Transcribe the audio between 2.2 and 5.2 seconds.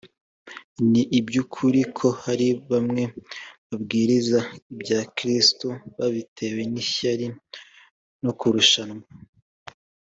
hari bamwe babwiriza ibya